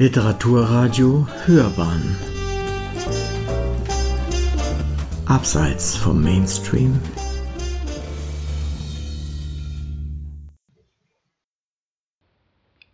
[0.00, 2.16] Literaturradio Hörbahn.
[5.26, 7.00] Abseits vom Mainstream.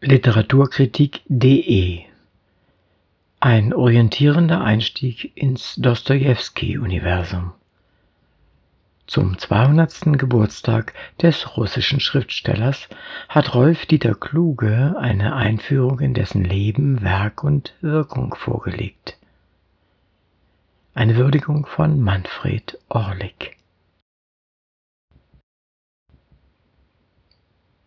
[0.00, 2.04] Literaturkritik.de
[3.40, 7.52] Ein orientierender Einstieg ins Dostojewski-Universum
[9.06, 10.18] zum 200.
[10.18, 12.88] Geburtstag des russischen Schriftstellers
[13.28, 19.18] hat Rolf Dieter Kluge eine Einführung in dessen Leben, Werk und Wirkung vorgelegt.
[20.94, 23.56] Eine Würdigung von Manfred Orlik.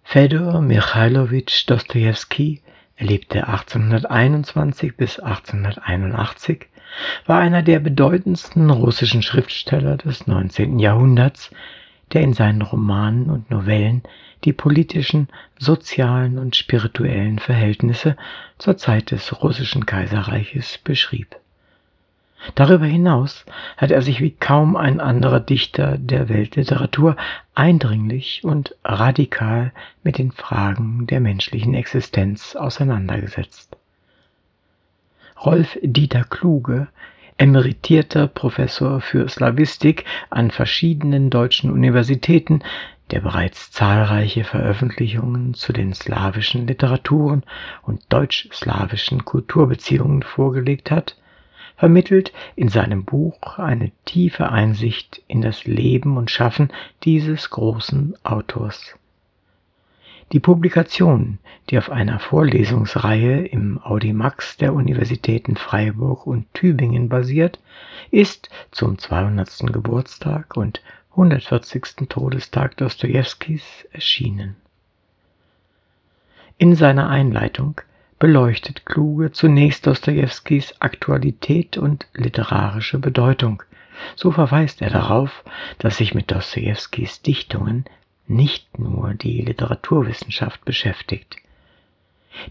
[0.03, 2.61] Fedor Michailowitsch Dostojewski
[2.99, 6.65] er lebte 1821 bis 1881,
[7.25, 10.79] war einer der bedeutendsten russischen Schriftsteller des 19.
[10.79, 11.51] Jahrhunderts,
[12.13, 14.03] der in seinen Romanen und Novellen
[14.43, 15.27] die politischen,
[15.57, 18.15] sozialen und spirituellen Verhältnisse
[18.57, 21.35] zur Zeit des russischen Kaiserreiches beschrieb
[22.55, 23.45] Darüber hinaus
[23.77, 27.15] hat er sich wie kaum ein anderer Dichter der Weltliteratur
[27.55, 33.76] eindringlich und radikal mit den Fragen der menschlichen Existenz auseinandergesetzt.
[35.45, 36.87] Rolf Dieter Kluge,
[37.37, 42.63] emeritierter Professor für Slawistik an verschiedenen deutschen Universitäten,
[43.11, 47.43] der bereits zahlreiche Veröffentlichungen zu den slawischen Literaturen
[47.83, 51.15] und deutsch-slawischen Kulturbeziehungen vorgelegt hat,
[51.77, 56.69] vermittelt in seinem Buch eine tiefe Einsicht in das Leben und Schaffen
[57.03, 58.95] dieses großen Autors.
[60.33, 61.39] Die Publikation,
[61.69, 67.59] die auf einer Vorlesungsreihe im Audimax der Universitäten Freiburg und Tübingen basiert,
[68.11, 69.71] ist zum 200.
[69.71, 70.81] Geburtstag und
[71.11, 72.09] 140.
[72.09, 74.57] Todestag Dostojewskis erschienen.
[76.57, 77.79] In seiner Einleitung
[78.19, 83.63] beleuchtet Kluge zunächst Dostojewskis Aktualität und literarische Bedeutung.
[84.15, 85.45] So verweist er darauf,
[85.79, 87.85] dass sich mit Dostojewskis Dichtungen
[88.27, 91.37] nicht nur die Literaturwissenschaft beschäftigt.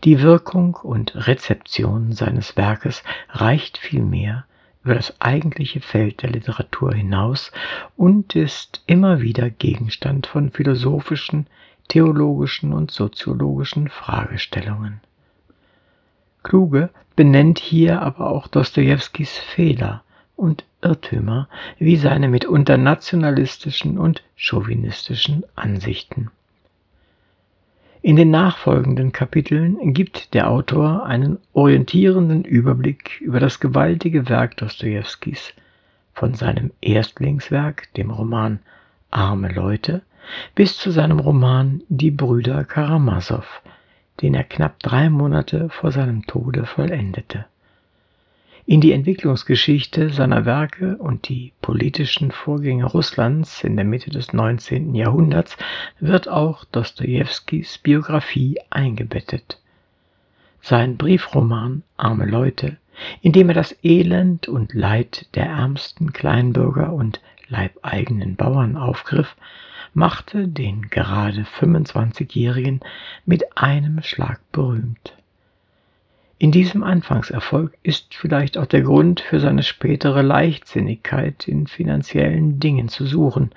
[0.05, 4.45] Die Wirkung und Rezeption seines Werkes reicht vielmehr
[4.83, 7.53] über das eigentliche Feld der Literatur hinaus
[7.97, 11.47] und ist immer wieder Gegenstand von philosophischen,
[11.89, 15.01] theologischen und soziologischen Fragestellungen.
[16.43, 20.05] Kluge benennt hier aber auch Dostojewskis Fehler
[20.37, 21.49] und Irrtümer
[21.79, 26.31] wie seine mitunter nationalistischen und chauvinistischen Ansichten.
[28.03, 35.55] In den nachfolgenden Kapiteln gibt der Autor einen orientierenden Überblick über das gewaltige Werk Dostojewskis,
[36.15, 38.61] von seinem Erstlingswerk, dem Roman
[39.11, 40.03] Arme Leute,
[40.55, 43.45] bis zu seinem Roman Die Brüder Karamasow,
[44.23, 47.47] den er knapp drei Monate vor seinem Tode vollendete.
[48.69, 54.97] In die Entwicklungsgeschichte seiner Werke und die politischen Vorgänge Russlands in der Mitte des 19.
[54.97, 55.57] Jahrhunderts
[56.01, 59.61] wird auch Dostojewskis Biografie eingebettet.
[60.61, 62.77] Sein Briefroman Arme Leute,
[63.23, 69.37] in dem er das Elend und Leid der ärmsten Kleinbürger und leibeigenen Bauern aufgriff,
[69.95, 72.81] machte den gerade 25-Jährigen
[73.27, 75.17] mit einem Schlag berühmt.
[76.39, 82.89] In diesem Anfangserfolg ist vielleicht auch der Grund für seine spätere Leichtsinnigkeit in finanziellen Dingen
[82.89, 83.53] zu suchen,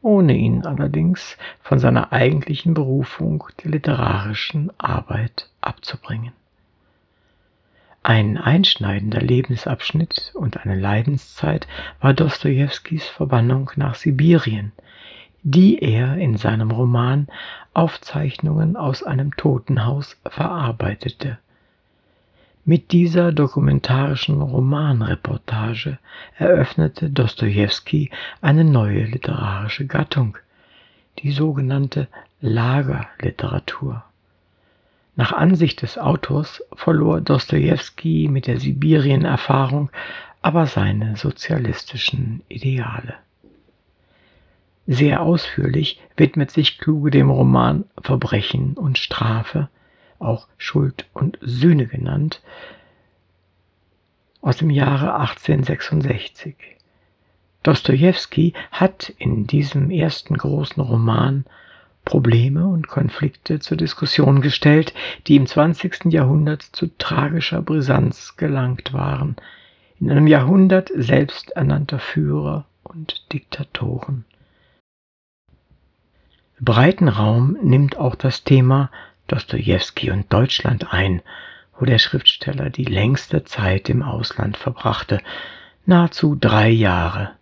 [0.00, 6.32] ohne ihn allerdings von seiner eigentlichen Berufung der literarischen Arbeit abzubringen.
[8.02, 11.66] Ein einschneidender Lebensabschnitt und eine Leidenszeit
[12.00, 14.72] war Dostojewskis Verbannung nach Sibirien,
[15.42, 17.26] die er in seinem Roman
[17.74, 21.38] Aufzeichnungen aus einem Totenhaus verarbeitete.
[22.68, 26.00] Mit dieser dokumentarischen Romanreportage
[26.36, 28.10] eröffnete Dostojewski
[28.40, 30.36] eine neue literarische Gattung,
[31.20, 32.08] die sogenannte
[32.40, 34.02] Lagerliteratur.
[35.14, 39.90] Nach Ansicht des Autors verlor Dostojewski mit der Sibirien-Erfahrung
[40.42, 43.14] aber seine sozialistischen Ideale.
[44.88, 49.68] Sehr ausführlich widmet sich Kluge dem Roman Verbrechen und Strafe,
[50.18, 52.42] auch Schuld und Sühne genannt,
[54.40, 56.56] aus dem Jahre 1866.
[57.62, 61.44] Dostojewski hat in diesem ersten großen Roman
[62.04, 64.94] Probleme und Konflikte zur Diskussion gestellt,
[65.26, 66.12] die im 20.
[66.12, 69.34] Jahrhundert zu tragischer Brisanz gelangt waren,
[69.98, 74.24] in einem Jahrhundert selbsternannter Führer und Diktatoren.
[76.60, 78.90] Breiten Raum nimmt auch das Thema
[79.26, 81.22] Dostojewski und Deutschland ein,
[81.78, 85.20] wo der Schriftsteller die längste Zeit im Ausland verbrachte,
[85.84, 87.32] nahezu drei Jahre.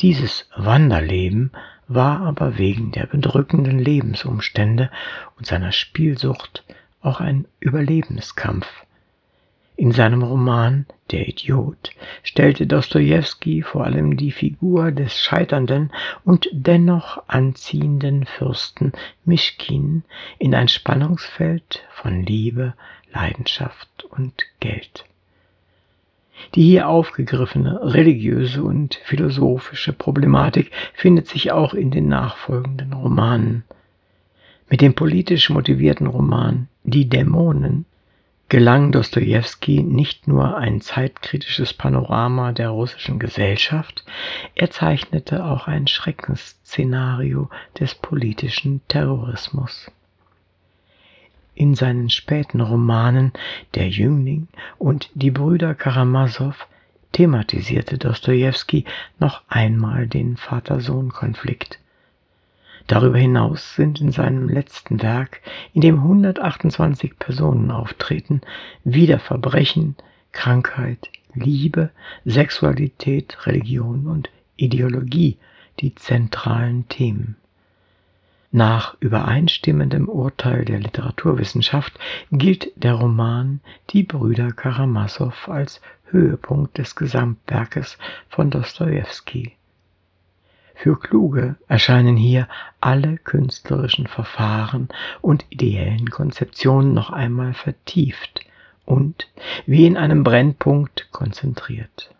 [0.00, 1.52] Dieses Wanderleben
[1.88, 4.90] war aber wegen der bedrückenden Lebensumstände
[5.36, 6.64] und seiner Spielsucht
[7.00, 8.66] auch ein Überlebenskampf.
[9.78, 11.90] In seinem Roman Der Idiot
[12.22, 15.92] stellte Dostojewski vor allem die Figur des scheiternden
[16.24, 18.92] und dennoch anziehenden Fürsten
[19.26, 20.02] Mischkin
[20.38, 22.72] in ein Spannungsfeld von Liebe,
[23.12, 25.04] Leidenschaft und Geld.
[26.54, 33.64] Die hier aufgegriffene religiöse und philosophische Problematik findet sich auch in den nachfolgenden Romanen.
[34.70, 37.84] Mit dem politisch motivierten Roman Die Dämonen
[38.48, 44.04] gelang Dostojewski nicht nur ein zeitkritisches Panorama der russischen Gesellschaft,
[44.54, 49.90] er zeichnete auch ein Schreckensszenario des politischen Terrorismus.
[51.54, 53.32] In seinen späten Romanen
[53.74, 56.54] Der Jüngling und Die Brüder Karamasow
[57.12, 58.84] thematisierte Dostojewski
[59.18, 61.78] noch einmal den Vater-Sohn-Konflikt.
[62.86, 65.40] Darüber hinaus sind in seinem letzten Werk,
[65.74, 68.42] in dem 128 Personen auftreten,
[68.84, 69.96] wieder Verbrechen,
[70.32, 71.90] Krankheit, Liebe,
[72.24, 75.36] Sexualität, Religion und Ideologie
[75.80, 77.36] die zentralen Themen.
[78.52, 81.98] Nach übereinstimmendem Urteil der Literaturwissenschaft
[82.30, 83.60] gilt der Roman
[83.90, 87.98] Die Brüder Karamasow als Höhepunkt des Gesamtwerkes
[88.28, 89.56] von Dostojewski.
[90.86, 92.46] Für Kluge erscheinen hier
[92.80, 94.86] alle künstlerischen Verfahren
[95.20, 98.46] und ideellen Konzeptionen noch einmal vertieft
[98.84, 99.28] und
[99.66, 102.14] wie in einem Brennpunkt konzentriert.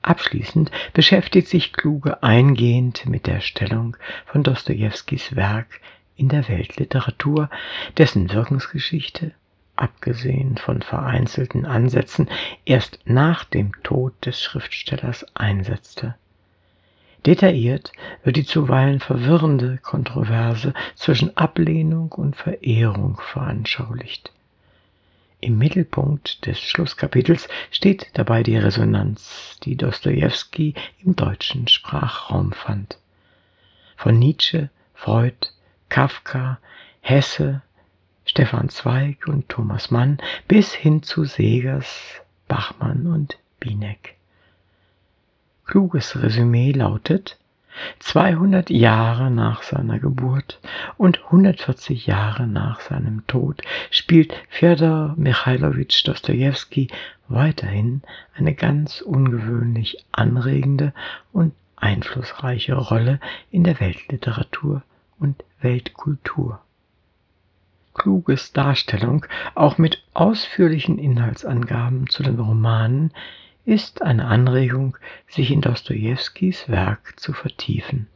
[0.00, 5.80] Abschließend beschäftigt sich Kluge eingehend mit der Stellung von Dostojewskis Werk
[6.14, 7.50] in der Weltliteratur,
[7.96, 9.32] dessen Wirkungsgeschichte,
[9.74, 12.28] abgesehen von vereinzelten Ansätzen,
[12.64, 16.14] erst nach dem Tod des Schriftstellers einsetzte.
[17.26, 17.92] Detailliert
[18.22, 24.32] wird die zuweilen verwirrende Kontroverse zwischen Ablehnung und Verehrung veranschaulicht.
[25.40, 30.74] Im Mittelpunkt des Schlusskapitels steht dabei die Resonanz, die Dostojewski
[31.04, 32.98] im deutschen Sprachraum fand.
[33.96, 35.48] Von Nietzsche, Freud,
[35.88, 36.58] Kafka,
[37.00, 37.62] Hesse,
[38.24, 40.18] Stefan Zweig und Thomas Mann
[40.48, 44.17] bis hin zu Segers, Bachmann und Binek.
[45.68, 47.36] Kluges Resümee lautet,
[47.98, 50.60] 200 Jahre nach seiner Geburt
[50.96, 53.60] und 140 Jahre nach seinem Tod
[53.90, 56.88] spielt Fjodor Michailowitsch Dostojewski
[57.28, 58.00] weiterhin
[58.34, 60.94] eine ganz ungewöhnlich anregende
[61.34, 63.20] und einflussreiche Rolle
[63.50, 64.82] in der Weltliteratur
[65.20, 66.60] und Weltkultur.
[67.92, 73.12] Kluges Darstellung, auch mit ausführlichen Inhaltsangaben zu den Romanen,
[73.68, 74.96] ist eine Anregung,
[75.28, 78.06] sich in Dostojewskis Werk zu vertiefen.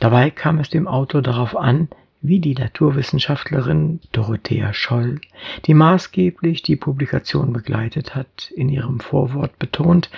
[0.00, 1.88] Dabei kam es dem Autor darauf an,
[2.20, 5.22] wie die Naturwissenschaftlerin Dorothea Scholl,
[5.64, 10.10] die maßgeblich die Publikation begleitet hat, in ihrem Vorwort betont,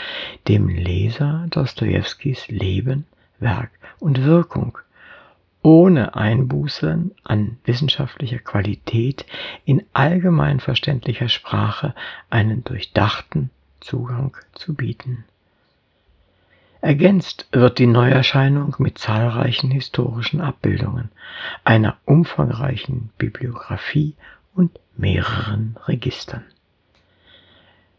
[0.49, 3.07] dem Leser Dostojewskis Leben,
[3.39, 4.77] Werk und Wirkung
[5.63, 9.25] ohne Einbußen an wissenschaftlicher Qualität
[9.65, 11.95] in allgemein verständlicher Sprache
[12.29, 13.51] einen durchdachten
[13.83, 15.25] Zugang zu bieten.
[16.81, 21.11] Ergänzt wird die Neuerscheinung mit zahlreichen historischen Abbildungen,
[21.63, 24.17] einer umfangreichen Bibliografie
[24.55, 26.45] und mehreren Registern.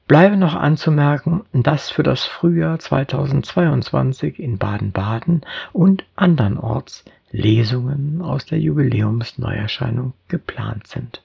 [0.05, 8.59] Bleibe noch anzumerken, dass für das Frühjahr 2022 in Baden-Baden und andernorts Lesungen aus der
[8.59, 11.23] Jubiläumsneuerscheinung geplant sind.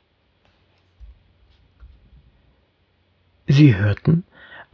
[3.49, 4.25] Sie hörten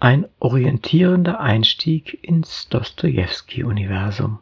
[0.04, 4.38] ein orientierender Einstieg ins Dostojewski-Universum.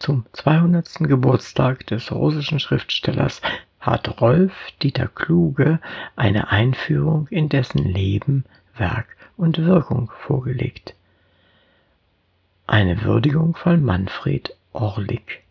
[0.00, 0.92] Zum 200.
[1.06, 3.42] Geburtstag des russischen Schriftstellers
[3.78, 4.52] hat Rolf
[4.82, 5.78] Dieter Kluge
[6.16, 8.44] eine Einführung in dessen Leben,
[8.76, 10.96] Werk und Wirkung vorgelegt.
[12.66, 15.44] Eine Würdigung von Manfred Orlik.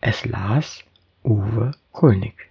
[0.00, 0.82] Es las
[1.22, 2.50] Uwe Kulnig.